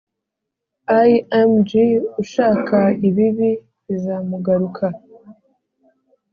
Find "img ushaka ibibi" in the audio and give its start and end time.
1.03-3.51